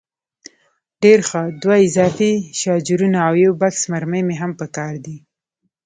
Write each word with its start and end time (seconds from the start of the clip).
ډېر 1.03 1.19
ښه، 1.29 1.41
دوه 1.61 1.75
اضافي 1.87 2.33
شاجورونه 2.59 3.19
او 3.27 3.33
یو 3.43 3.53
بکس 3.61 3.81
مرمۍ 3.91 4.21
مې 4.27 4.35
هم 4.41 4.51
په 4.59 4.65
کار 4.75 4.93
دي. 5.05 5.17